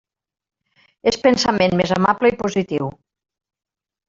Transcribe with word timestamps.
És 1.11 1.19
pensament 1.25 1.77
més 1.83 1.93
amable 1.99 2.33
i 2.33 2.39
positiu. 2.41 2.89